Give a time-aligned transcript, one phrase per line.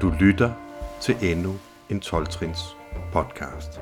[0.00, 0.52] Du lytter
[1.00, 1.54] til endnu
[1.90, 2.76] en 12-trins
[3.12, 3.80] podcast.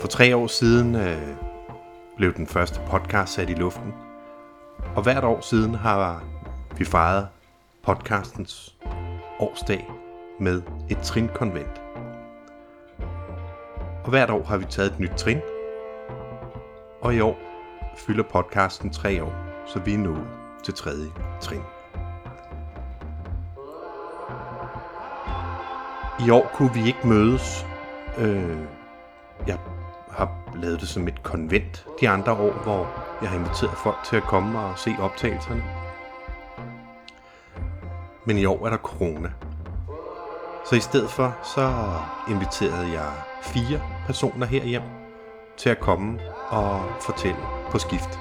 [0.00, 1.36] For tre år siden øh,
[2.16, 3.94] blev den første podcast sat i luften,
[4.96, 6.24] og hvert år siden har
[6.76, 7.28] vi fejret
[7.82, 8.76] podcastens
[9.38, 9.90] årsdag
[10.40, 11.82] med et trinkonvent.
[14.04, 15.40] Og hvert år har vi taget et nyt trin,
[17.00, 17.38] og i år
[17.96, 19.32] fylder podcasten tre år,
[19.66, 20.26] så vi er nået
[20.64, 21.06] til tredje
[21.40, 21.77] trin.
[26.26, 27.66] I år kunne vi ikke mødes.
[28.18, 28.58] Øh,
[29.46, 29.58] jeg
[30.10, 32.86] har lavet det som et konvent de andre år, hvor
[33.22, 35.64] jeg har inviteret folk til at komme og se optagelserne.
[38.24, 39.32] Men i år er der corona.
[40.64, 41.72] Så i stedet for, så
[42.30, 44.82] inviterede jeg fire personer herhjem
[45.56, 48.18] til at komme og fortælle på skift.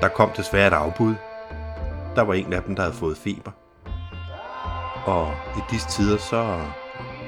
[0.00, 1.14] Der kom desværre et afbud.
[2.16, 3.50] Der var en af dem, der havde fået feber.
[5.06, 6.60] Og i disse tider, så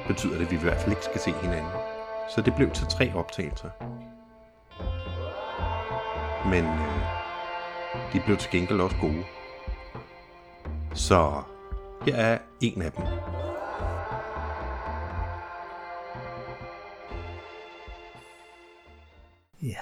[0.07, 1.71] betyder det, at vi i hvert fald ikke skal se hinanden.
[2.35, 3.69] Så det blev til tre optagelser.
[6.49, 9.23] Men øh, de blev til gengæld også gode.
[10.93, 11.41] Så
[12.05, 13.05] her er en af dem.
[19.61, 19.77] Ja.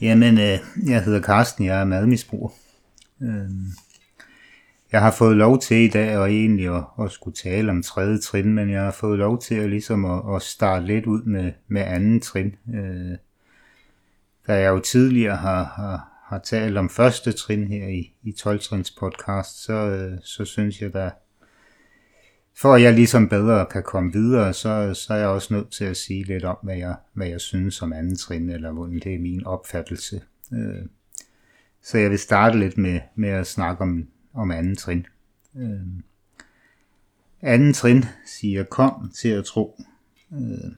[0.00, 0.58] Jamen, øh,
[0.90, 2.50] jeg hedder Karsten, jeg er madmisbruger.
[3.20, 3.50] Øh,
[4.92, 8.18] jeg har fået lov til i dag og egentlig at, at skulle tale om tredje
[8.18, 11.52] trin, men jeg har fået lov til at, ligesom at, at starte lidt ud med,
[11.68, 12.54] med anden trin.
[12.74, 13.16] Øh,
[14.46, 18.96] da jeg jo tidligere har, har, har talt om første trin her i, i 12-trins
[19.00, 21.10] podcast, så, øh, så synes jeg da,
[22.56, 25.84] for at jeg ligesom bedre kan komme videre, så, så er jeg også nødt til
[25.84, 29.14] at sige lidt om, hvad jeg, hvad jeg synes om anden trin, eller hvordan det
[29.14, 30.20] er min opfattelse.
[30.52, 30.86] Øh,
[31.82, 35.06] så jeg vil starte lidt med, med at snakke om, om anden trin.
[35.56, 35.80] Øh,
[37.42, 39.80] anden trin siger kom til at tro.
[40.32, 40.72] Øh,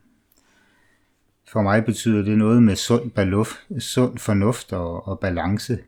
[1.52, 5.78] for mig betyder det noget med sund, baluf, sund fornuft og, og balance.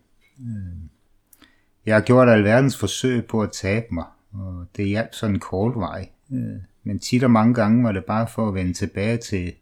[0.41, 0.77] Øh,
[1.87, 5.77] jeg har gjort alverdens forsøg på at tabe mig, og det hjalp sådan en kort
[5.77, 6.09] vej.
[6.33, 9.55] Øh, men tit og mange gange var det bare for at vende tilbage til,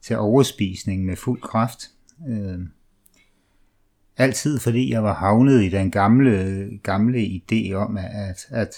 [0.00, 1.90] til overspisning med fuld kraft.
[2.28, 2.60] Øh,
[4.16, 8.74] altid fordi jeg var havnet i den gamle, gamle idé om, at, at,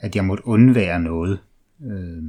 [0.00, 1.38] at jeg måtte undvære noget.
[1.84, 2.22] Øh,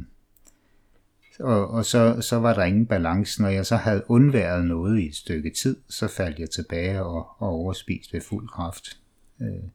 [1.40, 3.42] og, og så, så var der ingen balance.
[3.42, 7.28] Når jeg så havde undværet noget i et stykke tid, så faldt jeg tilbage og,
[7.38, 9.00] og overspiste ved fuld kraft.
[9.42, 9.70] Øh,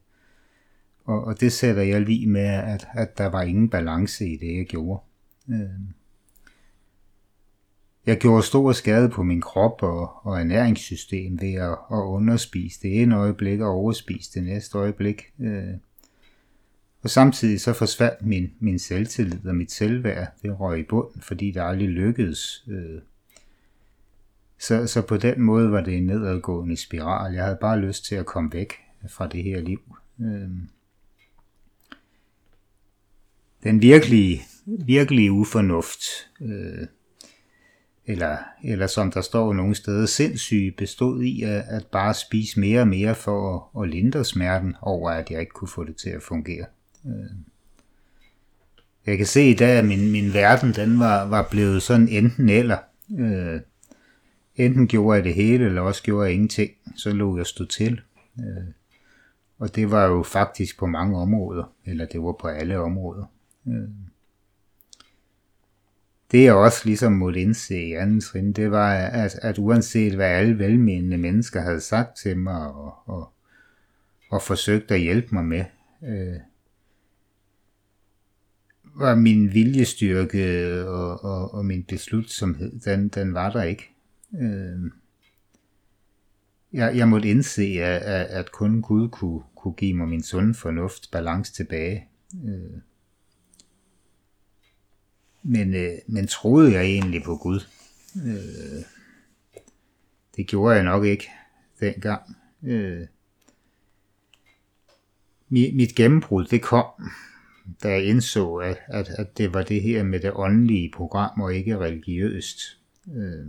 [1.05, 4.57] og, og det sætter jeg lige med, at, at der var ingen balance i det,
[4.57, 5.01] jeg gjorde.
[5.49, 5.69] Øh,
[8.11, 13.01] jeg gjorde stor skade på min krop og, og ernæringssystem ved at, at underspise det
[13.01, 15.23] ene øjeblik og overspise det næste øjeblik.
[15.39, 15.73] Øh,
[17.03, 20.27] og samtidig så forsvandt min, min selvtillid og mit selvværd.
[20.41, 22.65] Det røg i bunden, fordi det aldrig lykkedes.
[22.67, 23.01] Øh.
[24.59, 27.33] Så, så på den måde var det en nedadgående spiral.
[27.33, 28.73] Jeg havde bare lyst til at komme væk
[29.09, 29.95] fra det her liv.
[30.21, 30.49] Øh.
[33.63, 36.01] Den virkelige, virkelige ufornuft,
[36.41, 36.87] øh,
[38.11, 42.81] eller, eller som der står nogle steder, sindssyge bestod i at, at bare spise mere
[42.81, 46.09] og mere for at, at lindre smerten over, at jeg ikke kunne få det til
[46.09, 46.65] at fungere.
[47.05, 47.31] Øh.
[49.05, 52.49] Jeg kan se i dag, at min, min verden den var, var blevet sådan enten
[52.49, 52.77] eller.
[53.19, 53.61] Øh,
[54.55, 56.71] enten gjorde jeg det hele, eller også gjorde jeg ingenting.
[56.95, 58.01] Så lå jeg stå til.
[58.39, 58.73] Øh,
[59.59, 63.25] og det var jo faktisk på mange områder, eller det var på alle områder.
[63.67, 63.89] Øh.
[66.31, 70.27] Det jeg også ligesom måtte indse i anden trin, det var, at, at uanset hvad
[70.27, 73.33] alle velmenende mennesker havde sagt til mig og, og,
[74.29, 75.65] og forsøgt at hjælpe mig med,
[76.03, 76.39] øh,
[78.95, 83.89] var min viljestyrke og, og, og min beslutsomhed, den, den var der ikke.
[84.41, 84.91] Øh,
[86.73, 91.11] jeg, jeg måtte indse, at, at, kun Gud kunne, kunne give mig min sunde fornuft
[91.11, 92.07] balance tilbage.
[92.45, 92.79] Øh,
[95.43, 97.59] men, øh, men troede jeg egentlig på Gud?
[98.15, 98.83] Øh,
[100.35, 101.29] det gjorde jeg nok ikke
[101.79, 102.35] dengang.
[102.63, 103.07] Øh,
[105.49, 106.85] mit, mit gennembrud, det kom,
[107.83, 111.53] da jeg indså, at, at, at det var det her med det åndelige program og
[111.55, 112.59] ikke religiøst.
[113.15, 113.47] Øh,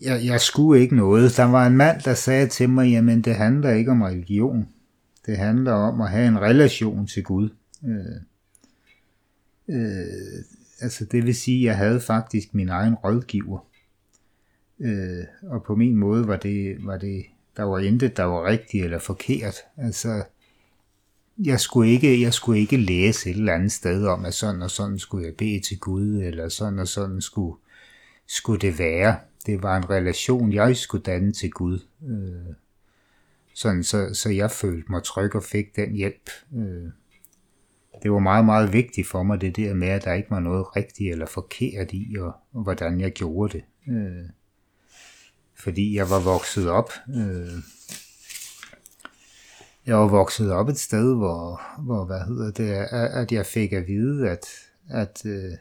[0.00, 1.36] jeg, jeg skulle ikke noget.
[1.36, 4.68] Der var en mand, der sagde til mig, jamen det handler ikke om religion.
[5.26, 7.48] Det handler om at have en relation til Gud.
[7.84, 8.22] Øh,
[9.70, 10.44] øh,
[10.80, 13.66] altså det vil sige, at jeg havde faktisk min egen rådgiver.
[14.80, 17.24] Øh, og på min måde var det, var det,
[17.56, 19.56] der var intet, der var rigtigt eller forkert.
[19.76, 20.24] Altså,
[21.38, 24.70] jeg skulle ikke, jeg skulle ikke læse et eller andet sted om, at sådan og
[24.70, 27.56] sådan skulle jeg bede til Gud, eller sådan og sådan skulle,
[28.26, 29.18] skulle det være.
[29.46, 31.78] Det var en relation, jeg skulle danne til Gud.
[32.08, 32.54] Øh,
[33.54, 36.30] sådan, så, så jeg følte mig tryg og fik den hjælp.
[36.56, 36.88] Øh,
[38.02, 40.76] det var meget, meget vigtigt for mig, det der med, at der ikke var noget
[40.76, 43.64] rigtigt eller forkert i, og, og hvordan jeg gjorde det.
[43.88, 44.28] Øh,
[45.54, 46.92] fordi jeg var vokset op.
[47.16, 47.62] Øh,
[49.86, 53.86] jeg var vokset op et sted, hvor, hvor hvad hedder det, at jeg fik at
[53.86, 54.46] vide, at,
[54.90, 55.52] at, øh,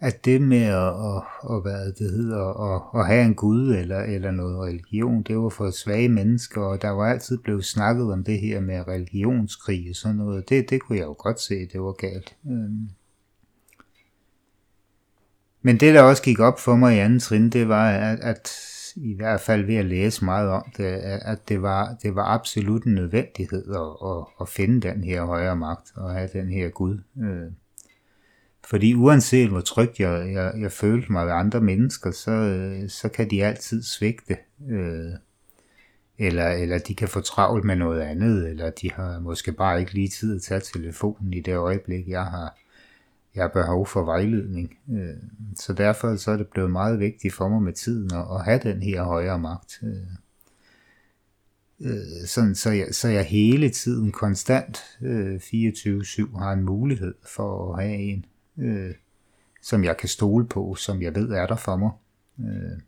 [0.00, 4.00] at det med at, at, at hvad det hedder, at, at have en gud eller,
[4.00, 8.24] eller noget religion, det var for svage mennesker, og der var altid blevet snakket om
[8.24, 10.48] det her med religionskrig og sådan noget.
[10.48, 12.36] Det, det kunne jeg jo godt se, det var galt.
[12.46, 12.88] Øhm.
[15.62, 18.52] Men det, der også gik op for mig i anden trin, det var, at, at
[18.96, 22.84] i hvert fald ved at læse meget om det, at det var, det var absolut
[22.84, 26.98] en nødvendighed at, at, at finde den her højere magt og have den her Gud.
[27.22, 27.52] Øh.
[28.66, 33.30] Fordi uanset hvor tryg jeg, jeg, jeg følte mig ved andre mennesker, så, så kan
[33.30, 34.36] de altid svigte.
[34.68, 35.12] Øh,
[36.18, 39.94] eller, eller de kan få travlt med noget andet, eller de har måske bare ikke
[39.94, 42.58] lige tid at tage telefonen i det øjeblik, jeg har,
[43.34, 44.78] jeg har behov for vejledning.
[44.92, 45.16] Øh,
[45.56, 48.60] så derfor så er det blevet meget vigtigt for mig med tiden at, at have
[48.62, 49.80] den her højere magt.
[49.82, 49.96] Øh,
[51.80, 57.74] øh sådan, så, jeg, så jeg hele tiden konstant øh, 24-7 har en mulighed for
[57.74, 58.24] at have en,
[58.58, 58.94] øh,
[59.62, 61.90] som jeg kan stole på, som jeg ved er der for mig.
[62.40, 62.80] Øh.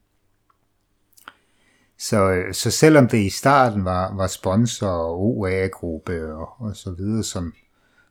[1.98, 7.24] Så, så selvom det i starten var, var sponsor og OA-gruppe og, og så videre,
[7.24, 7.54] som,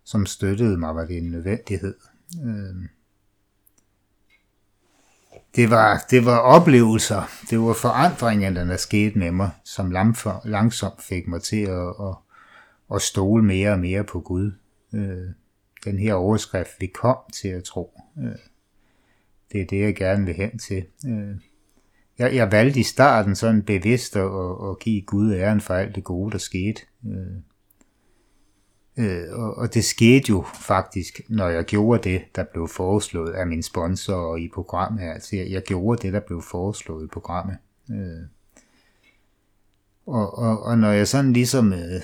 [0.04, 1.96] som støttede mig, var det en nødvendighed.
[2.46, 2.90] Øh,
[5.56, 9.92] det var, det var oplevelser, det var forandringerne, der skete med mig, som
[10.46, 12.16] langsomt fik mig til at, at,
[12.96, 14.52] at stole mere og mere på Gud.
[14.94, 15.30] Øh,
[15.86, 18.00] den her overskrift, vi kom til at tro.
[18.20, 18.32] Øh,
[19.52, 20.86] det er det, jeg gerne vil hen til.
[21.08, 21.36] Øh,
[22.20, 24.32] jeg, jeg valgte i starten sådan bevidst at,
[24.70, 26.82] at give Gud æren for alt det gode, der skete.
[28.98, 33.48] Øh, og, og det skete jo faktisk, når jeg gjorde det, der blev foreslået af
[33.48, 35.02] min sponsor i programmet.
[35.02, 37.58] Altså jeg, jeg gjorde det, der blev foreslået i programmet.
[40.08, 42.02] Og, og, og når jeg sådan ligesom øh,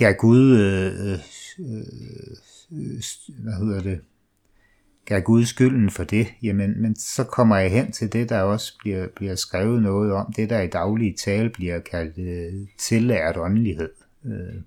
[0.00, 1.18] gav Gud, øh øh,
[1.58, 1.76] øh,
[2.72, 3.02] øh,
[3.38, 4.00] hvad hedder det,
[5.04, 8.78] gav Gud skylden for det, jamen men så kommer jeg hen til det, der også
[8.78, 13.90] bliver, bliver skrevet noget om, det der i daglige tale bliver kaldt øh, tillært åndelighed.
[14.24, 14.62] Øh,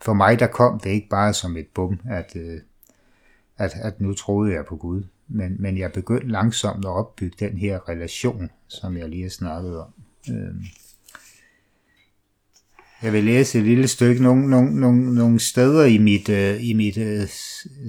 [0.00, 2.60] for mig der kom det ikke bare som et bum, at, øh,
[3.58, 7.58] at, at nu troede jeg på Gud, men, men jeg begyndte langsomt at opbygge den
[7.58, 9.88] her relation, som jeg lige har snakket om.
[10.30, 10.54] Øh,
[13.04, 14.22] jeg vil læse et lille stykke.
[14.22, 17.28] Nogle, nogle, nogle, nogle steder i mit, øh, i mit øh,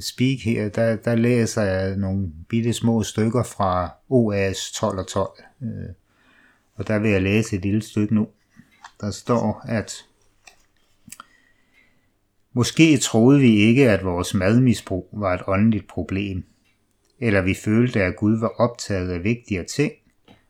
[0.01, 5.29] speak her, der, der læser jeg nogle bitte små stykker fra OAS 12 og 12.
[5.61, 5.69] Øh,
[6.75, 8.27] og der vil jeg læse et lille stykke nu.
[9.01, 9.93] Der står, at
[12.53, 16.43] Måske troede vi ikke, at vores madmisbrug var et åndeligt problem,
[17.19, 19.91] eller vi følte, at Gud var optaget af vigtigere ting,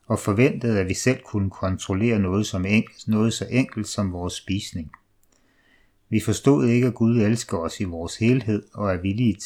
[0.08, 4.34] og forventede, at vi selv kunne kontrollere noget, som enkelt, noget så enkelt som vores
[4.34, 4.92] spisning.
[6.10, 9.38] Vi forstod ikke, at Gud elsker os i vores helhed og er villig,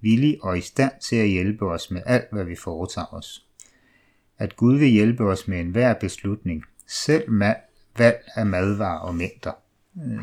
[0.00, 3.46] villig og i stand til at hjælpe os med alt, hvad vi foretager os.
[4.38, 7.54] At Gud vil hjælpe os med enhver beslutning, selv med
[7.98, 9.52] valg af madvarer og mængder.
[9.96, 10.20] Øh.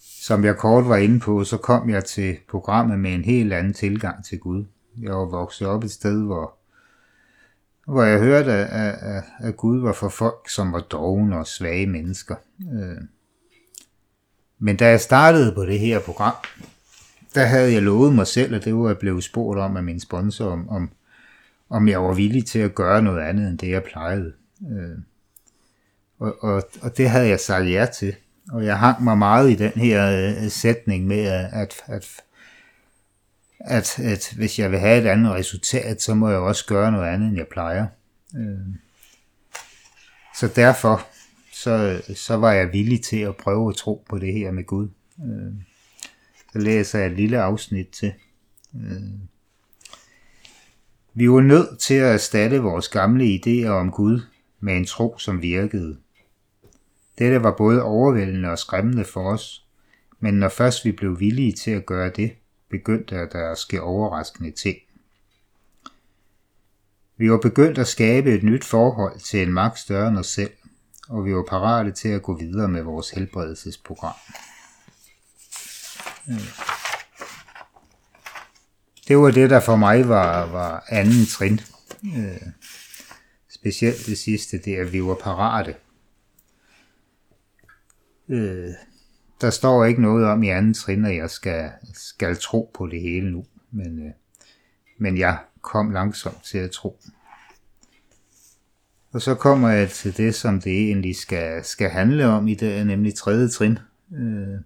[0.00, 3.72] Som jeg kort var inde på, så kom jeg til programmet med en helt anden
[3.72, 4.64] tilgang til Gud.
[5.00, 6.58] Jeg var vokset op et sted, hvor,
[7.86, 11.86] hvor jeg hørte, at, at, at Gud var for folk, som var dogne og svage
[11.86, 12.34] mennesker.
[12.74, 12.96] Øh.
[14.58, 16.34] Men da jeg startede på det her program,
[17.34, 20.00] der havde jeg lovet mig selv, at det var jeg blev spurgt om af min
[20.00, 20.90] sponsor, om, om,
[21.70, 24.32] om jeg var villig til at gøre noget andet end det, jeg plejede.
[24.70, 24.98] Øh.
[26.18, 28.14] Og, og, og det havde jeg sagt ja til.
[28.52, 32.06] Og jeg hang mig meget i den her øh, sætning med, at, at,
[33.60, 37.06] at, at hvis jeg vil have et andet resultat, så må jeg også gøre noget
[37.06, 37.86] andet, end jeg plejer.
[38.36, 38.74] Øh.
[40.36, 41.06] Så derfor
[41.52, 44.88] så, så var jeg villig til at prøve at tro på det her med Gud.
[45.24, 45.52] Øh.
[46.52, 48.12] Så læser jeg et lille afsnit til.
[48.74, 49.02] Øh.
[51.14, 54.20] Vi var nødt til at erstatte vores gamle idéer om Gud
[54.60, 55.98] med en tro, som virkede.
[57.18, 59.66] Dette var både overvældende og skræmmende for os,
[60.20, 62.32] men når først vi blev villige til at gøre det,
[62.78, 64.78] begyndte at der at ske overraskende ting.
[67.16, 70.52] Vi var begyndt at skabe et nyt forhold til en magt større end os selv,
[71.08, 74.14] og vi var parate til at gå videre med vores helbredelsesprogram.
[76.28, 76.74] Øh.
[79.08, 81.60] Det var det, der for mig var, var anden trin.
[82.16, 82.40] Øh.
[83.48, 85.76] Specielt det sidste, det er, at vi var parate.
[88.28, 88.70] Øh.
[89.44, 93.00] Der står ikke noget om i anden trin, at jeg skal, skal tro på det
[93.00, 94.12] hele nu, men, øh,
[94.98, 97.00] men jeg kom langsomt til at tro.
[99.12, 102.86] Og så kommer jeg til det, som det egentlig skal, skal handle om i det,
[102.86, 103.78] nemlig tredje trin,
[104.14, 104.58] øh,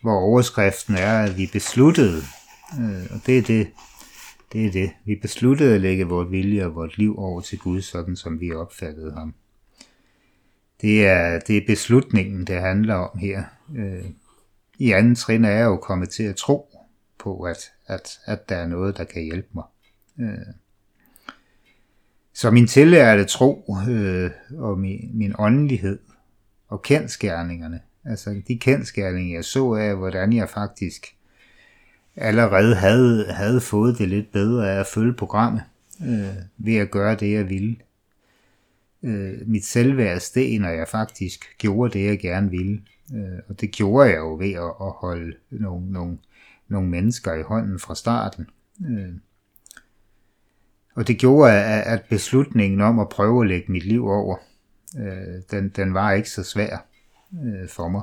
[0.00, 2.22] hvor overskriften er, at vi besluttede,
[2.80, 3.68] øh, og det er det,
[4.52, 7.80] det er det, vi besluttede at lægge vores vilje og vores liv over til Gud,
[7.80, 9.34] sådan som vi opfattede ham.
[10.82, 13.44] Det er, det er beslutningen, det handler om her.
[13.76, 14.04] Øh,
[14.78, 16.78] I anden trin er jeg jo kommet til at tro
[17.18, 19.64] på, at, at, at der er noget, der kan hjælpe mig.
[20.20, 20.54] Øh,
[22.34, 25.98] så min tillærte tro øh, og min, min åndelighed
[26.68, 31.16] og kendskærningerne, altså de kendskærninger, jeg så af, hvordan jeg faktisk
[32.16, 35.62] allerede havde, havde fået det lidt bedre af at følge programmet,
[36.06, 37.76] øh, ved at gøre det, jeg ville.
[39.02, 42.82] Øh, mit selvværd steg, når jeg faktisk gjorde det, jeg gerne ville.
[43.14, 46.18] Øh, og det gjorde jeg jo ved at, at holde nogle, nogle,
[46.68, 48.46] nogle mennesker i hånden fra starten.
[48.86, 49.14] Øh,
[50.94, 54.36] og det gjorde, at beslutningen om at prøve at lægge mit liv over,
[54.98, 56.86] øh, den, den var ikke så svær
[57.44, 58.02] øh, for mig.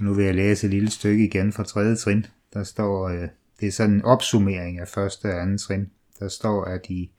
[0.00, 2.26] Nu vil jeg læse et lille stykke igen fra tredje trin.
[2.54, 3.28] Der står, øh,
[3.60, 5.90] det er sådan en opsummering af første og anden trin.
[6.18, 7.10] Der står, at i,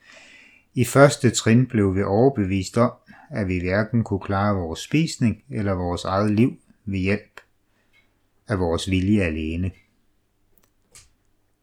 [0.74, 2.92] i første trin blev vi overbevist om,
[3.30, 6.52] at vi hverken kunne klare vores spisning eller vores eget liv
[6.86, 7.42] ved hjælp
[8.48, 9.72] af vores vilje alene.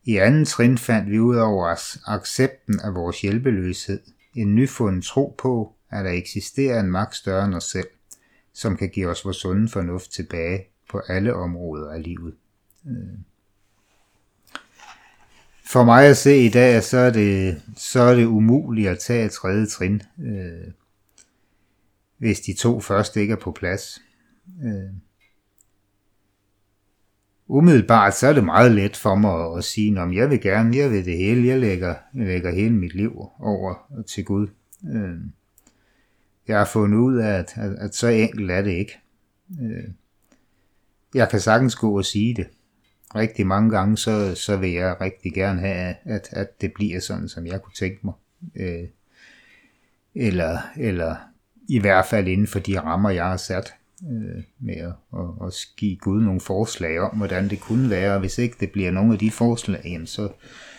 [0.04, 1.66] I anden trin fandt vi ud over
[2.10, 4.00] accepten af vores hjælpeløshed
[4.34, 7.88] en nyfundet tro på, at der eksisterer en magt større end os selv,
[8.52, 12.34] som kan give os vores sunde fornuft tilbage på alle områder af livet.
[12.86, 13.18] Øh.
[15.68, 19.24] For mig at se i dag, så er det, så er det umuligt at tage
[19.24, 20.72] et tredje trin, øh,
[22.18, 24.02] hvis de to første ikke er på plads.
[24.64, 24.90] Øh.
[27.48, 30.90] Umiddelbart så er det meget let for mig at sige, om jeg vil gerne, jeg
[30.90, 34.48] vil det hele, jeg lægger, jeg lægger hele mit liv over til Gud.
[34.94, 35.18] Øh.
[36.48, 38.98] Jeg har fundet ud af, at, at, at så enkelt er det ikke.
[39.62, 39.84] Øh.
[41.14, 42.46] Jeg kan sagtens gå og sige det.
[43.14, 47.28] Rigtig mange gange, så, så vil jeg rigtig gerne have, at, at det bliver sådan,
[47.28, 48.14] som jeg kunne tænke mig.
[48.56, 48.88] Øh.
[50.14, 51.16] Eller, eller
[51.68, 55.54] i hvert fald inden for de rammer, jeg har sat øh, med at, at, at
[55.76, 59.12] give Gud nogle forslag om, hvordan det kunne være, og hvis ikke det bliver nogle
[59.12, 60.32] af de forslag, jamen så,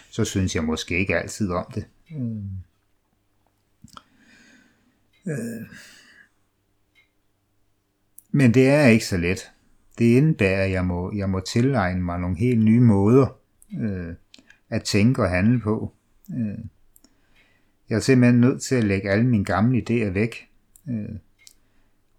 [0.09, 1.85] så synes jeg måske ikke altid om det.
[2.11, 2.43] Øh.
[5.27, 5.67] Øh.
[8.31, 9.51] Men det er ikke så let.
[9.97, 13.39] Det indebærer, at jeg må, jeg må tilegne mig nogle helt nye måder
[13.79, 14.13] øh,
[14.69, 15.93] at tænke og handle på.
[16.37, 16.57] Øh.
[17.89, 20.35] Jeg er simpelthen nødt til at lægge alle mine gamle idéer væk.
[20.89, 21.15] Øh.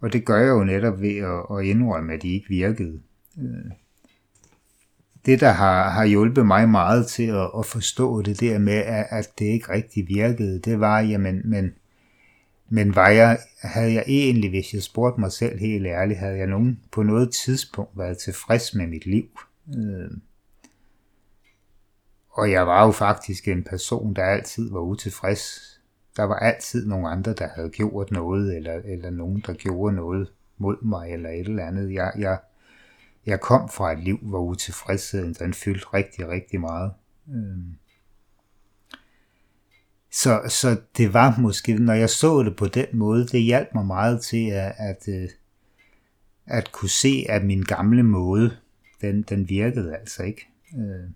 [0.00, 3.00] Og det gør jeg jo netop ved at, at indrømme, at de ikke virkede.
[3.38, 3.70] Øh,
[5.26, 9.06] det, der har, har hjulpet mig meget til at, at forstå det der med, at,
[9.10, 11.72] at det ikke rigtig virkede, det var, jamen, men,
[12.68, 16.46] men var jeg, havde jeg egentlig, hvis jeg spurgte mig selv helt ærligt, havde jeg
[16.46, 19.28] nogen på noget tidspunkt været tilfreds med mit liv?
[19.76, 20.10] Øh,
[22.30, 25.78] og jeg var jo faktisk en person, der altid var utilfreds
[26.18, 30.32] der var altid nogle andre, der havde gjort noget, eller, eller nogen, der gjorde noget
[30.56, 31.92] mod mig, eller et eller andet.
[31.92, 32.38] Jeg, jeg,
[33.26, 36.92] jeg kom fra et liv, hvor utilfredsheden den fyldte rigtig, rigtig meget.
[37.28, 37.58] Øh.
[40.10, 43.86] Så, så det var måske, når jeg så det på den måde, det hjalp mig
[43.86, 45.28] meget til at, at, øh,
[46.46, 48.56] at kunne se, at min gamle måde,
[49.00, 50.48] den, den virkede altså ikke.
[50.78, 51.10] Øh.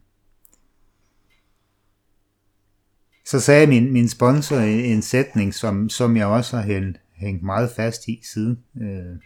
[3.25, 7.71] Så sagde min, min sponsor en sætning, som, som jeg også har hæng, hængt meget
[7.71, 9.17] fast i siden, øh,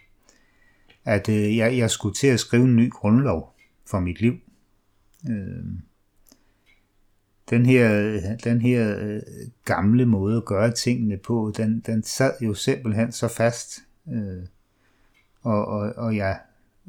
[1.05, 3.55] at øh, jeg, jeg skulle til at skrive en ny grundlov
[3.85, 4.33] for mit liv.
[5.29, 5.65] Øh,
[7.49, 9.21] den her, den her øh,
[9.65, 13.79] gamle måde at gøre tingene på, den, den sad jo simpelthen så fast.
[14.11, 14.43] Øh,
[15.41, 16.39] og, og, og jeg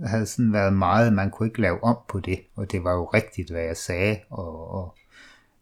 [0.05, 3.05] havde sådan været meget, man kunne ikke lave om på det, og det var jo
[3.05, 4.95] rigtigt, hvad jeg sagde, og, og,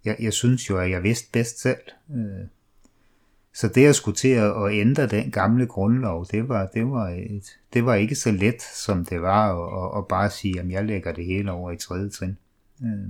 [0.05, 1.81] jeg, jeg synes jo, at jeg vidste bedst selv.
[2.11, 2.47] Øh,
[3.55, 7.59] så det at skulle til at, ændre den gamle grundlov, det var, det var, et,
[7.73, 10.85] det var ikke så let, som det var at, at, at bare sige, at jeg
[10.85, 12.37] lægger det hele over i tredje trin.
[12.83, 13.09] Øh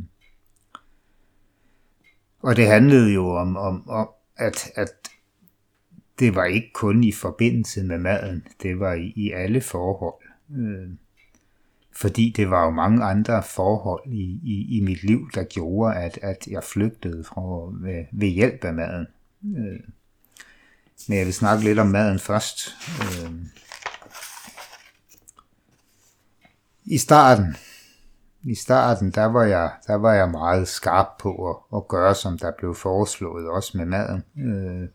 [2.47, 4.88] og det handlede jo om, om, om at, at
[6.19, 10.23] det var ikke kun i forbindelse med maden, det var i, i alle forhold.
[10.57, 10.91] Øh,
[11.93, 16.19] fordi det var jo mange andre forhold i, i, i mit liv, der gjorde, at,
[16.23, 17.41] at jeg flygtede fra
[17.73, 19.07] ved, ved hjælp af maden.
[19.45, 19.81] Øh,
[21.09, 22.69] men jeg vil snakke lidt om maden først.
[23.00, 23.33] Øh,
[26.85, 27.57] I starten,
[28.47, 32.38] i starten, der var jeg, der var jeg meget skarp på at, at gøre, som
[32.38, 34.25] der blev foreslået, også med maden.
[34.38, 34.88] Øh,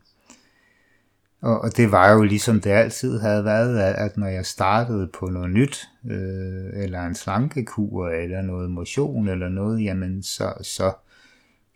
[1.40, 5.10] og, og det var jo ligesom det altid havde været, at, at når jeg startede
[5.18, 10.92] på noget nyt, øh, eller en slankekur, eller noget motion, eller noget, jamen så, så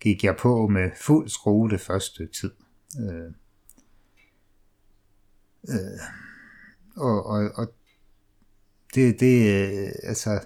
[0.01, 2.51] gik jeg på med fuld skrue det første tid.
[3.01, 3.33] Øh,
[5.69, 6.01] øh,
[6.97, 7.73] og, og, og
[8.95, 10.41] det, det, øh, altså,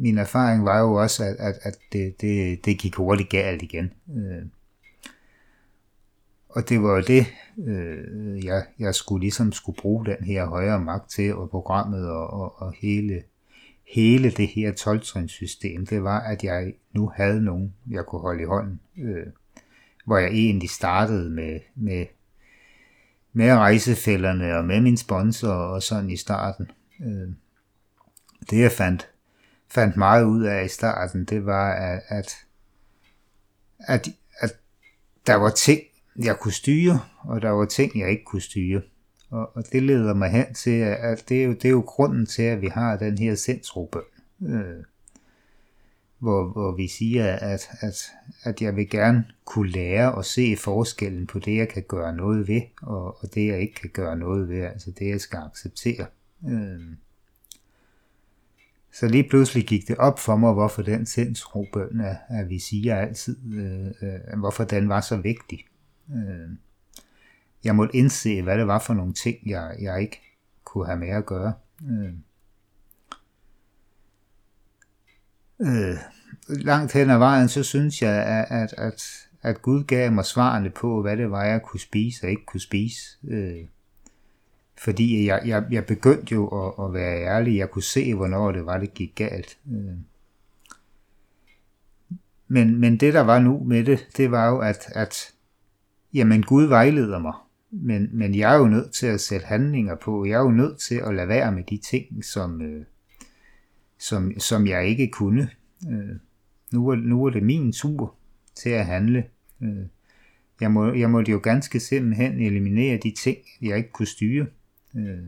[0.00, 3.92] min erfaring var jo også, at, at, at det, det, det gik hurtigt galt igen.
[4.16, 4.46] Øh,
[6.48, 7.26] og det var jo det,
[7.66, 12.30] øh, jeg, jeg skulle ligesom skulle bruge den her højere magt til, og programmet og,
[12.30, 13.22] og, og hele,
[13.94, 18.42] hele det her 12 system, det var, at jeg nu havde nogen, jeg kunne holde
[18.42, 18.80] i hånden.
[18.98, 19.26] Øh,
[20.06, 22.06] hvor jeg egentlig startede med, med,
[23.32, 26.70] med rejsefælderne og med min sponsor og sådan i starten.
[27.00, 27.28] Øh,
[28.50, 29.09] det jeg fandt,
[29.70, 32.36] fandt meget ud af i starten, det var, at, at,
[33.78, 34.08] at,
[34.38, 34.56] at
[35.26, 35.80] der var ting,
[36.16, 38.82] jeg kunne styre, og der var ting, jeg ikke kunne styre.
[39.30, 42.26] Og, og det leder mig hen til, at det er, jo, det er jo grunden
[42.26, 44.02] til, at vi har den her sindsrobøn,
[44.42, 44.84] øh,
[46.18, 48.10] hvor, hvor vi siger, at, at,
[48.42, 52.48] at jeg vil gerne kunne lære og se forskellen på det, jeg kan gøre noget
[52.48, 56.06] ved, og, og det, jeg ikke kan gøre noget ved, altså det, jeg skal acceptere.
[56.48, 56.80] Øh.
[58.92, 63.54] Så lige pludselig gik det op for mig, hvorfor den sindsrobøn, at vi siger altid,
[63.54, 65.66] øh, øh, hvorfor den var så vigtig.
[66.14, 66.50] Øh,
[67.64, 70.20] jeg måtte indse, hvad det var for nogle ting, jeg, jeg ikke
[70.64, 71.52] kunne have med at gøre.
[71.90, 72.12] Øh,
[75.60, 75.96] øh,
[76.48, 79.02] langt hen ad vejen, så synes jeg, at, at, at,
[79.42, 82.60] at Gud gav mig svarene på, hvad det var, jeg kunne spise og ikke kunne
[82.60, 83.18] spise.
[83.28, 83.64] Øh,
[84.84, 87.56] fordi jeg, jeg, jeg begyndte jo at, at være ærlig.
[87.56, 89.58] Jeg kunne se, hvornår det var, det gik galt.
[89.72, 89.94] Øh.
[92.48, 95.32] Men, men det, der var nu med det, det var jo, at, at
[96.14, 97.34] jamen Gud vejleder mig,
[97.70, 100.24] men, men jeg er jo nødt til at sætte handlinger på.
[100.24, 102.84] Jeg er jo nødt til at lade være med de ting, som, øh,
[103.98, 105.50] som, som jeg ikke kunne.
[105.90, 106.16] Øh,
[106.72, 108.14] nu, er, nu er det min tur
[108.54, 109.24] til at handle.
[109.62, 109.86] Øh,
[110.60, 114.46] jeg, må, jeg måtte jo ganske simpelthen eliminere de ting, jeg ikke kunne styre.
[114.96, 115.26] Øh,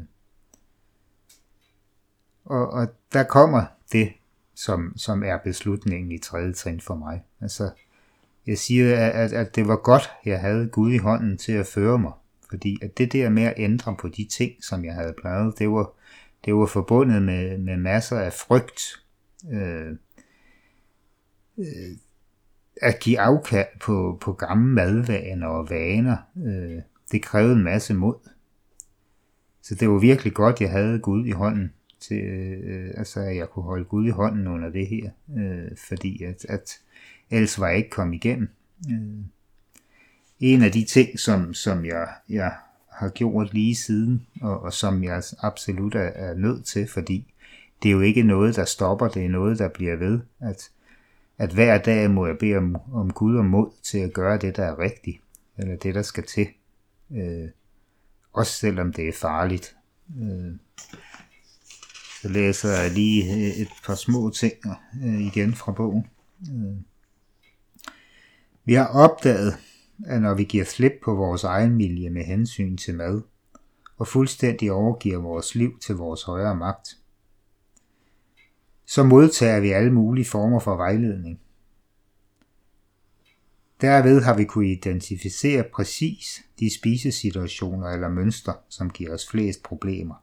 [2.45, 4.13] og, og der kommer det,
[4.55, 7.23] som, som er beslutningen i tredje trin for mig.
[7.41, 7.71] Altså,
[8.47, 11.99] jeg siger, at, at det var godt, jeg havde Gud i hånden til at føre
[11.99, 12.13] mig.
[12.51, 15.71] Fordi at det der med at ændre på de ting, som jeg havde plejet, det
[15.71, 15.91] var,
[16.45, 18.81] det var forbundet med, med masser af frygt.
[19.53, 19.97] Øh,
[21.59, 21.97] øh,
[22.77, 28.15] at give afkald på, på gamle madvaner og vaner, øh, det krævede en masse mod.
[29.63, 33.49] Så det var virkelig godt, jeg havde Gud i hånden, til, øh, altså at jeg
[33.49, 36.81] kunne holde Gud i hånden under det her, øh, fordi at, at
[37.31, 38.49] ellers var jeg ikke kommet igennem.
[38.91, 39.25] Øh,
[40.41, 42.53] en af de ting, som, som jeg, jeg
[42.91, 47.35] har gjort lige siden, og, og som jeg absolut er, er nødt til, fordi
[47.83, 50.71] det er jo ikke noget, der stopper, det er noget, der bliver ved, at,
[51.39, 54.57] at hver dag må jeg bede om, om Gud og mod til at gøre det,
[54.57, 55.21] der er rigtigt,
[55.59, 56.47] eller det, der skal til.
[57.11, 57.49] Øh,
[58.33, 59.77] også selvom det er farligt.
[60.21, 60.53] Øh,
[62.23, 64.53] så læser jeg lige øh, et par små ting
[65.05, 66.07] øh, igen fra bogen.
[66.51, 66.77] Øh.
[68.65, 69.57] Vi har opdaget,
[70.07, 73.23] at når vi giver slip på vores egen vilje med hensyn til mad,
[73.99, 76.89] og fuldstændig overgiver vores liv til vores højere magt,
[78.87, 81.41] så modtager vi alle mulige former for vejledning.
[83.83, 90.15] Derved har vi kunne identificere præcis de spisesituationer eller mønstre, som giver os flest problemer.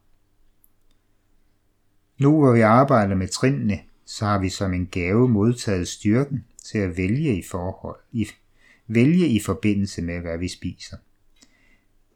[2.17, 6.77] Nu hvor vi arbejder med trinene, så har vi som en gave modtaget styrken til
[6.77, 8.27] at vælge i forhold, i,
[8.87, 10.97] vælge i forbindelse med, hvad vi spiser.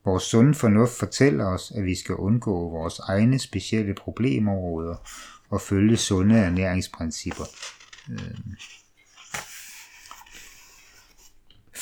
[0.06, 4.95] Vores sunde fornuft fortæller os, at vi skal undgå vores egne specielle problemområder
[5.49, 7.45] og følge sunde ernæringsprincipper.
[8.12, 8.38] Øh.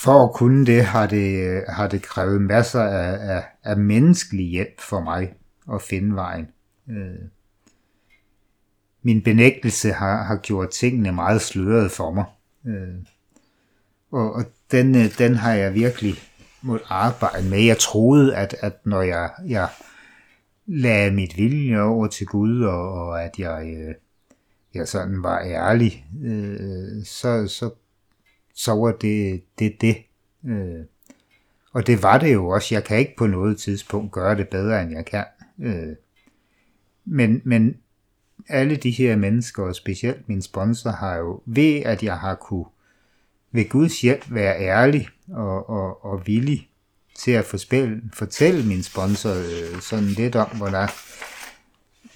[0.04, 4.80] For at kunne det, har det, har det krævet masser af, af, af menneskelig hjælp
[4.80, 5.34] for mig
[5.74, 6.48] at finde vejen.
[6.90, 7.20] Øh.
[9.04, 12.26] Min benægtelse har, har gjort tingene meget slørede for mig.
[12.68, 12.96] Øh.
[14.12, 16.16] Og, og den, øh, den har jeg virkelig
[16.62, 17.60] måtte arbejde med.
[17.60, 19.70] Jeg troede, at, at når jeg, jeg
[20.66, 23.96] lagde mit vilje over til Gud, og, og at jeg, øh,
[24.74, 27.70] jeg sådan var ærlig, øh, så, så,
[28.54, 29.82] så var det det.
[29.82, 29.98] det.
[30.46, 30.86] Øh,
[31.74, 32.76] og det var det jo også.
[32.76, 35.26] Jeg kan ikke på noget tidspunkt gøre det bedre, end jeg kan.
[35.62, 35.96] Øh,
[37.06, 37.78] men, men
[38.50, 42.66] alle de her mennesker, og specielt min sponsor, har jo ved, at jeg har kunne
[43.52, 46.70] ved Guds hjælp være ærlig og, og, og villig
[47.16, 50.90] til at forspille, fortælle min sponsor øh, sådan lidt om, hvordan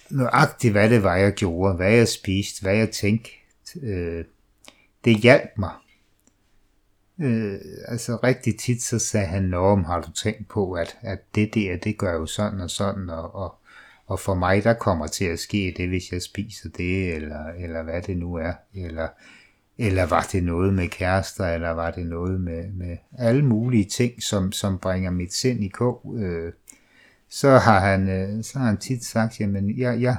[0.09, 3.31] nøjagtigt, hvad det var, jeg gjorde, hvad jeg spiste, hvad jeg tænkte.
[3.83, 4.25] Øh,
[5.05, 5.71] det hjalp mig.
[7.19, 11.53] Øh, altså rigtig tit så sagde han, Nå, har du tænkt på, at, at det
[11.53, 13.55] der, det gør jo sådan og sådan, og, og,
[14.07, 17.83] og for mig, der kommer til at ske det, hvis jeg spiser det, eller, eller
[17.83, 19.07] hvad det nu er, eller,
[19.77, 24.23] eller var det noget med kærester, eller var det noget med, med alle mulige ting,
[24.23, 26.53] som, som bringer mit sind i kog, øh,
[27.29, 30.15] så har han, øh, så har han tit sagt, jamen, ja, ja,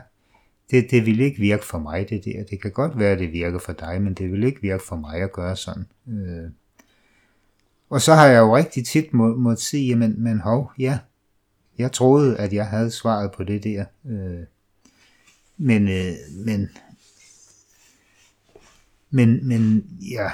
[0.71, 2.45] det, det vil ikke virke for mig, det der.
[2.51, 5.23] Det kan godt være, det virker for dig, men det vil ikke virke for mig
[5.23, 5.87] at gøre sådan.
[6.09, 6.51] Øh.
[7.89, 10.99] Og så har jeg jo rigtig tit må, måtte sige, jamen, men hov, ja,
[11.79, 13.85] jeg troede, at jeg havde svaret på det der.
[14.07, 14.45] Øh.
[15.59, 16.69] Men, øh, men,
[19.11, 20.31] men, men, ja,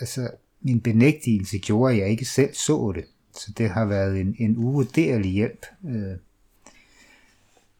[0.00, 0.30] altså,
[0.60, 3.04] min benægtelse gjorde, at jeg ikke selv så det.
[3.34, 5.66] Så det har været en, en uvurderlig hjælp.
[5.84, 6.16] Øh,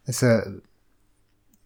[0.06, 0.42] altså,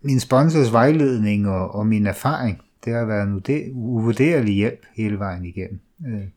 [0.00, 5.44] min sponsors vejledning og, og min erfaring, det har været en uvurderlig hjælp hele vejen
[5.44, 5.80] igennem.
[6.06, 6.28] Øh,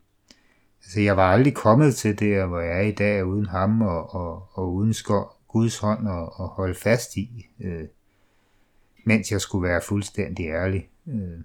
[0.85, 4.15] altså, jeg var aldrig kommet til det, hvor jeg er i dag, uden ham og,
[4.15, 7.87] og, og uden skår, Guds hånd og, at holde fast i, øh,
[9.05, 10.89] mens jeg skulle være fuldstændig ærlig.
[11.07, 11.39] Øh,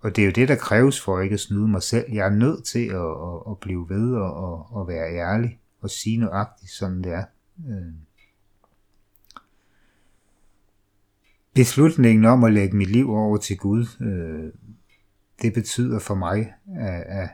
[0.00, 2.12] og det er jo det, der kræves for ikke at snyde mig selv.
[2.12, 5.90] Jeg er nødt til at, at, at blive ved og at, at være ærlig og
[5.90, 7.24] sige nøjagtigt, sådan det er.
[7.68, 7.92] Øh.
[11.54, 14.52] Beslutningen om at lægge mit liv over til Gud, øh,
[15.42, 17.28] det betyder for mig, at, at,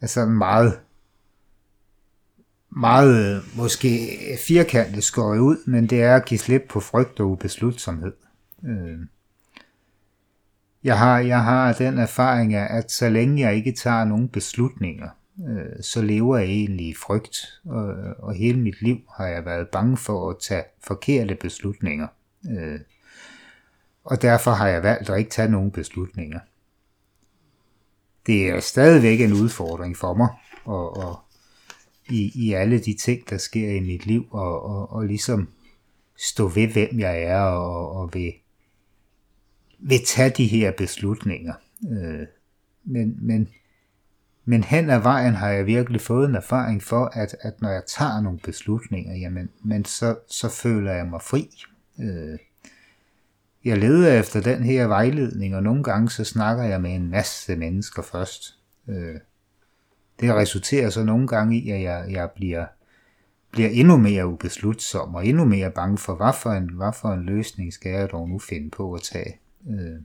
[0.00, 0.80] er sådan meget,
[2.70, 8.12] meget måske firkantet skåret ud, men det er at give slip på frygt og ubeslutsomhed.
[8.64, 8.98] Øh.
[10.84, 15.08] Jeg har, jeg har den erfaring at så længe jeg ikke tager nogen beslutninger,
[15.48, 19.68] øh, så lever jeg egentlig i frygt, og, og hele mit liv har jeg været
[19.68, 22.06] bange for at tage forkerte beslutninger.
[22.50, 22.80] Øh,
[24.04, 26.40] og derfor har jeg valgt at ikke tage nogen beslutninger.
[28.28, 30.28] Det er stadigvæk en udfordring for mig,
[30.64, 31.18] og, og
[32.08, 35.48] i, i alle de ting, der sker i mit liv, og, og, og ligesom
[36.18, 38.32] stå ved, hvem jeg er, og, og ved,
[39.78, 41.54] vil tage de her beslutninger.
[41.92, 42.26] Øh,
[42.84, 43.48] men, men,
[44.44, 47.82] men hen ad vejen har jeg virkelig fået en erfaring for, at, at når jeg
[47.88, 51.50] tager nogle beslutninger, jamen, men så, så føler jeg mig fri.
[52.00, 52.38] Øh,
[53.64, 57.56] jeg leder efter den her vejledning, og nogle gange så snakker jeg med en masse
[57.56, 58.58] mennesker først.
[58.88, 59.14] Øh,
[60.20, 62.66] det resulterer så nogle gange i, at jeg, jeg bliver,
[63.50, 67.22] bliver endnu mere ubeslutsom, og endnu mere bange for, hvad for en, hvad for en
[67.22, 69.40] løsning skal jeg dog nu finde på at tage.
[69.70, 70.00] Øh,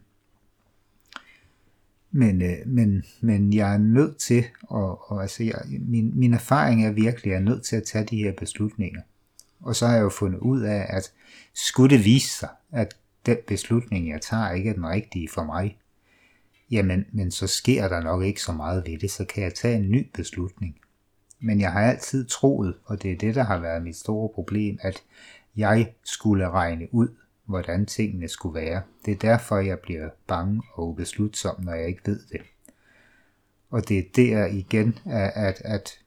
[2.12, 6.86] men, øh, men, men jeg er nødt til, og, og altså jeg, min, min erfaring
[6.86, 9.02] er virkelig, at jeg er nødt til at tage de her beslutninger.
[9.62, 11.14] Og så har jeg jo fundet ud af, at
[11.54, 15.78] skulle det vise sig, at den beslutning, jeg tager, ikke er den rigtige for mig,
[16.72, 19.76] jamen men så sker der nok ikke så meget ved det, så kan jeg tage
[19.76, 20.80] en ny beslutning.
[21.40, 24.78] Men jeg har altid troet, og det er det, der har været mit store problem,
[24.82, 25.04] at
[25.56, 27.08] jeg skulle regne ud,
[27.46, 28.82] hvordan tingene skulle være.
[29.06, 32.42] Det er derfor, jeg bliver bange og ubeslutsom, når jeg ikke ved det.
[33.70, 36.00] Og det er der igen, at, at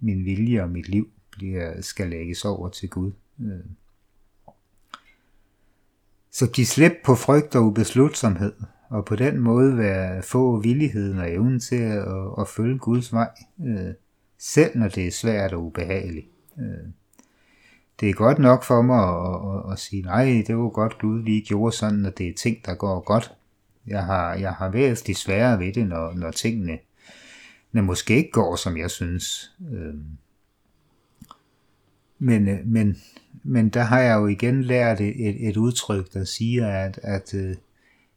[0.00, 3.12] min vilje og mit liv bliver, skal lægges over til Gud.
[3.40, 3.64] Øh,
[6.32, 8.52] så give slip på frygt og ubeslutsomhed,
[8.88, 12.04] og på den måde være, få villigheden og evnen til at,
[12.40, 13.30] at følge Guds vej,
[13.66, 13.94] øh,
[14.38, 16.26] selv når det er svært og ubehageligt.
[16.58, 16.92] Øh
[18.00, 21.22] det er godt nok for mig at, at, at sige, nej, det var godt, Gud
[21.22, 23.34] lige gjorde sådan, at det er ting, der går godt.
[23.86, 26.78] Jeg har, jeg har væsentligt sværere ved det, når, når tingene
[27.72, 29.52] når måske ikke går, som jeg synes.
[29.72, 29.94] Øh,
[32.22, 32.96] men, øh, men,
[33.42, 37.34] men der har jeg jo igen lært et, et, et udtryk, der siger, at, at
[37.34, 37.56] øh,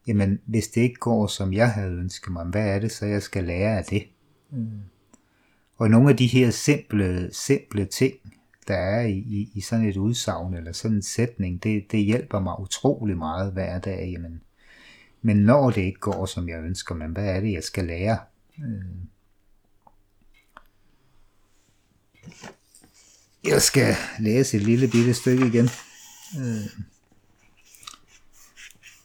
[0.07, 3.21] jamen, hvis det ikke går, som jeg havde ønsket mig, hvad er det så, jeg
[3.21, 4.07] skal lære af det?
[4.51, 4.67] Mm.
[5.77, 8.13] Og nogle af de her simple, simple ting,
[8.67, 12.39] der er i, i, i sådan et udsagn eller sådan en sætning, det, det hjælper
[12.39, 14.09] mig utrolig meget hver dag.
[14.11, 14.41] Jamen,
[15.21, 18.17] men når det ikke går, som jeg ønsker, men hvad er det, jeg skal lære?
[18.59, 18.85] Øh,
[23.43, 25.69] jeg skal læse et lille bitte stykke igen.
[26.39, 26.83] Øh,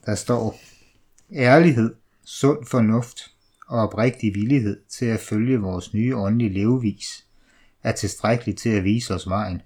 [0.06, 0.60] der står,
[1.32, 3.34] ærlighed, sund fornuft
[3.66, 7.26] og oprigtig villighed til at følge vores nye åndelige levevis
[7.82, 9.62] er tilstrækkeligt til at vise os vejen.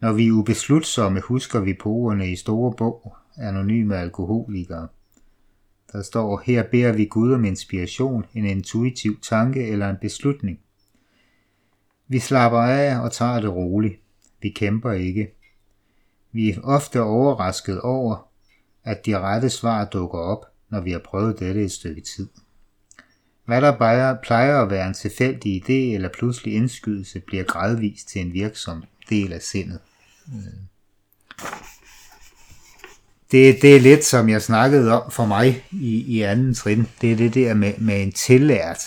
[0.00, 4.88] Når vi er ubeslutsomme, husker vi på ordene i store bog, anonyme alkoholikere.
[5.92, 10.58] Der står, her beder vi Gud om inspiration, en intuitiv tanke eller en beslutning.
[12.08, 14.00] Vi slapper af og tager det roligt.
[14.42, 15.34] Vi kæmper ikke.
[16.32, 18.28] Vi er ofte overrasket over,
[18.84, 22.28] at de rette svar dukker op, når vi har prøvet dette et stykke tid.
[23.44, 28.32] Hvad der plejer at være en tilfældig idé eller pludselig indskydelse, bliver gradvist til en
[28.32, 29.80] virksom del af sindet.
[30.26, 30.42] Mm.
[33.30, 36.86] Det, det er lidt som jeg snakkede om for mig i, i anden trin.
[37.00, 38.78] Det er det der med, med en tillært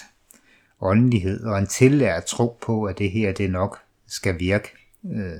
[0.82, 4.68] åndelighed og en tillært tro på, at det her det nok skal virke.
[5.12, 5.40] Øh,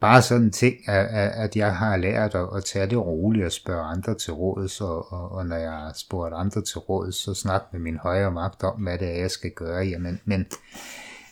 [0.00, 3.52] bare sådan en ting, at, at jeg har lært at, at tage det roligt og
[3.52, 7.34] spørge andre til råds, og, og, og når jeg har spurgt andre til råds, så
[7.34, 9.84] snakke med min højre magt om, hvad det er, jeg skal gøre.
[9.84, 10.46] Jamen, men,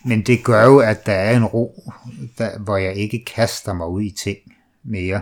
[0.05, 1.91] men det gør jo, at der er en ro,
[2.37, 4.37] der, hvor jeg ikke kaster mig ud i ting
[4.83, 5.21] mere.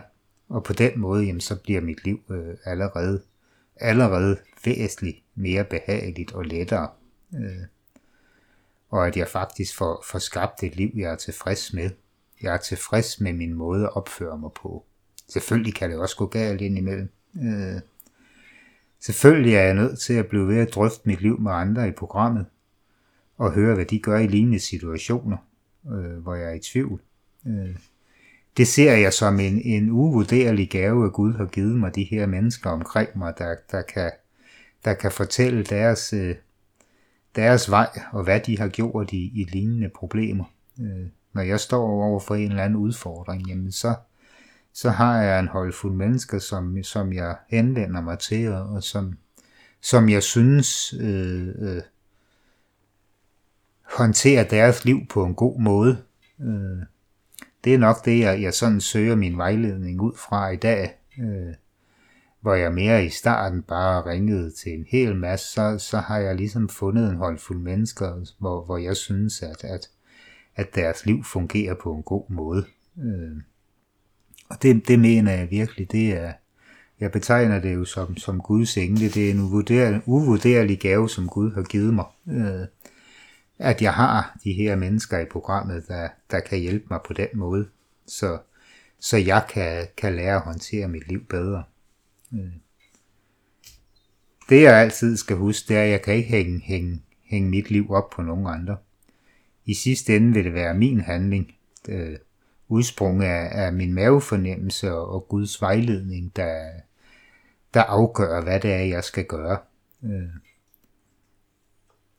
[0.49, 3.21] Og på den måde, jamen, så bliver mit liv øh, allerede,
[3.75, 6.87] allerede væsentligt mere behageligt og lettere.
[7.35, 7.65] Øh,
[8.89, 11.89] og at jeg faktisk får, får skabt et liv, jeg er tilfreds med.
[12.41, 14.85] Jeg er tilfreds med min måde at opføre mig på.
[15.29, 17.09] Selvfølgelig kan det også gå galt indimellem.
[17.41, 17.81] Øh,
[18.99, 21.91] selvfølgelig er jeg nødt til at blive ved at drøfte mit liv med andre i
[21.91, 22.45] programmet,
[23.37, 25.37] og høre, hvad de gør i lignende situationer,
[25.91, 27.01] øh, hvor jeg er i tvivl.
[27.47, 27.75] Øh,
[28.57, 32.25] det ser jeg som en, en uvurderlig gave, at Gud har givet mig de her
[32.25, 34.11] mennesker omkring mig, der, der, kan,
[34.85, 36.35] der kan fortælle deres, øh,
[37.35, 40.45] deres vej, og hvad de har gjort i, i lignende problemer.
[40.81, 43.95] Øh, når jeg står over for en eller anden udfordring, jamen så,
[44.73, 49.17] så har jeg en holdfuld mennesker, som, som jeg henvender mig til, og, og som,
[49.81, 51.81] som jeg synes øh, øh,
[53.83, 55.97] håndterer deres liv på en god måde.
[56.41, 56.85] Øh,
[57.63, 61.53] det er nok det, jeg, jeg sådan søger min vejledning ud fra i dag, øh,
[62.41, 66.35] hvor jeg mere i starten bare ringede til en hel masse, så, så har jeg
[66.35, 69.89] ligesom fundet en håndfuld mennesker, hvor, hvor jeg synes, at, at,
[70.55, 72.65] at deres liv fungerer på en god måde.
[72.97, 73.37] Øh,
[74.49, 76.33] og det, det mener jeg virkelig, det er,
[76.99, 81.27] jeg betegner det jo som, som Guds engle, det er en uvurderlig, uvurderlig gave, som
[81.27, 82.05] Gud har givet mig.
[82.27, 82.67] Øh,
[83.59, 87.27] at jeg har de her mennesker i programmet, der, der kan hjælpe mig på den
[87.33, 87.67] måde,
[88.07, 88.37] så,
[88.99, 91.63] så jeg kan, kan lære at håndtere mit liv bedre.
[92.33, 92.51] Øh.
[94.49, 97.71] Det jeg altid skal huske, det er, at jeg kan ikke hænge, hænge, hænge mit
[97.71, 98.77] liv op på nogen andre.
[99.65, 101.55] I sidste ende vil det være min handling,
[101.89, 102.17] øh,
[102.67, 106.69] udsprunget af, af min mavefornemmelse og, og Guds vejledning, der,
[107.73, 109.57] der afgør, hvad det er, jeg skal gøre.
[110.03, 110.29] Øh.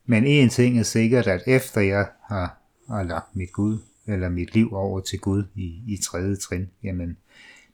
[0.05, 4.55] Men en ting er sikkert, at efter jeg har, har lagt mit Gud, eller mit
[4.55, 7.16] liv over til Gud i, i tredje trin, jamen,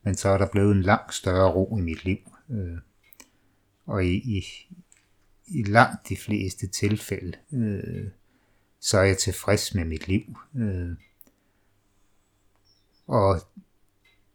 [0.08, 2.18] men så er der blevet en langt større ro i mit liv.
[2.50, 2.78] Øh,
[3.86, 4.44] og i, i,
[5.46, 8.10] i langt de fleste tilfælde, øh,
[8.80, 10.38] så er jeg tilfreds med mit liv.
[10.56, 10.90] Øh,
[13.06, 13.40] og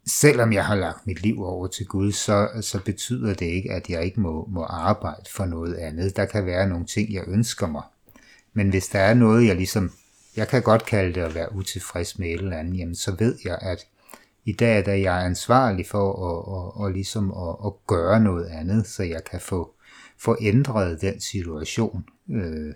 [0.06, 3.90] selvom jeg har lagt mit liv over til Gud, så, så betyder det ikke, at
[3.90, 6.16] jeg ikke må, må arbejde for noget andet.
[6.16, 7.82] Der kan være nogle ting, jeg ønsker mig.
[8.52, 9.92] Men hvis der er noget, jeg ligesom,
[10.36, 13.38] jeg kan godt kalde det at være utilfreds med et eller andet, jamen så ved
[13.44, 13.86] jeg, at
[14.44, 18.46] i dag er jeg er ansvarlig for at, at, at, ligesom at, at gøre noget
[18.46, 19.74] andet, så jeg kan få,
[20.18, 22.74] få ændret den situation øh,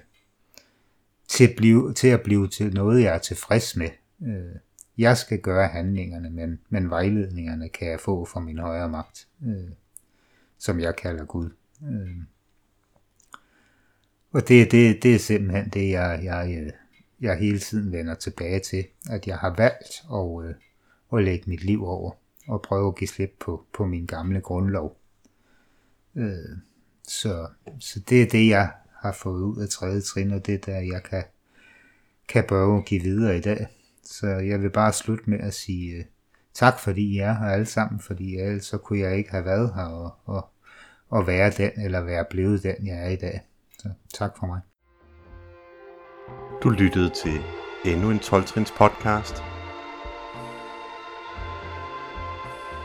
[1.29, 3.91] til, at blive, til at blive til noget, jeg er tilfreds med.
[4.23, 4.57] Øh,
[4.99, 9.71] jeg skal gøre handlingerne, men, men vejledningerne kan jeg få fra min højere magt, øh,
[10.59, 11.51] som jeg kalder Gud.
[11.83, 12.17] Øh.
[14.33, 16.73] Og det, det, det er simpelthen det, jeg, jeg, øh,
[17.21, 20.55] jeg hele tiden vender tilbage til, at jeg har valgt at, øh,
[21.13, 22.11] at lægge mit liv over
[22.49, 24.97] og prøve at give slip på, på min gamle grundlov.
[26.17, 26.59] Øh,
[27.03, 27.47] så,
[27.81, 31.03] så det er det, jeg har fået ud af tredje trin, og det der, jeg
[31.03, 31.25] kan,
[32.29, 33.67] kan prøve at give videre i dag.
[34.05, 36.05] Så jeg vil bare slutte med at sige uh,
[36.55, 39.75] tak, fordi I er her alle sammen, fordi ellers så kunne jeg ikke have været
[39.75, 40.49] her og, og,
[41.09, 43.41] og være den, eller være blevet den, jeg er i dag.
[43.79, 44.61] Så tak for mig.
[46.63, 47.41] Du lyttede til
[47.85, 49.58] endnu en 12-trins podcast.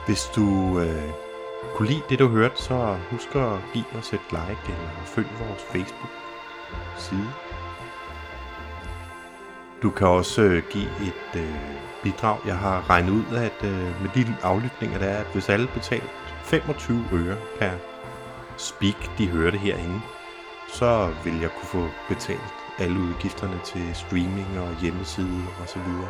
[0.05, 1.09] Hvis du øh,
[1.75, 5.61] kunne lide det, du hørte, så husk at give os et like eller følg vores
[5.61, 7.29] Facebook-side.
[9.83, 11.55] Du kan også øh, give et øh,
[12.03, 12.37] bidrag.
[12.45, 16.09] Jeg har regnet ud, at øh, med de aflytninger, der er, at hvis alle betaler
[16.43, 17.71] 25 øre per
[18.57, 20.01] speak, de hørte herinde,
[20.67, 26.09] så vil jeg kunne få betalt alle udgifterne til streaming og hjemmeside og så videre.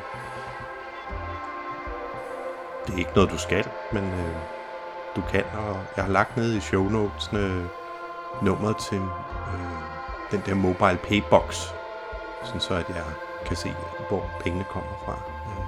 [2.88, 4.36] Det er ikke noget, du skal, men øh,
[5.16, 7.66] du kan, og jeg har lagt ned i show notesene øh,
[8.42, 9.84] nummeret til øh,
[10.32, 11.68] den der mobile paybox,
[12.44, 13.04] sådan så at jeg
[13.46, 13.74] kan se,
[14.10, 15.20] hvor pengene kommer fra.
[15.48, 15.64] Øh.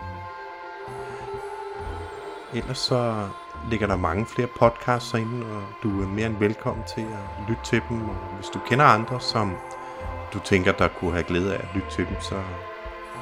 [2.57, 3.27] Ellers så
[3.69, 7.63] ligger der mange flere podcasts herinde, og du er mere end velkommen til at lytte
[7.63, 8.09] til dem.
[8.09, 9.57] Og hvis du kender andre, som
[10.33, 12.41] du tænker, der kunne have glæde af at lytte til dem, så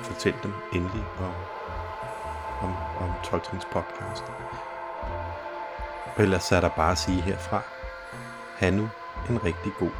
[0.01, 1.33] fortæl dem endelig om,
[2.61, 4.23] om, om 12 trins podcast.
[6.15, 7.61] Og Ellers er der bare at sige herfra,
[8.57, 8.89] have nu
[9.29, 9.91] en rigtig god